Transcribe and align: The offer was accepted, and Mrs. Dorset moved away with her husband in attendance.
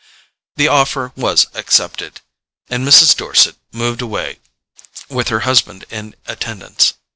The 0.55 0.67
offer 0.67 1.11
was 1.15 1.45
accepted, 1.53 2.21
and 2.71 2.83
Mrs. 2.87 3.15
Dorset 3.15 3.55
moved 3.71 4.01
away 4.01 4.39
with 5.09 5.27
her 5.27 5.41
husband 5.41 5.85
in 5.91 6.15
attendance. 6.25 6.95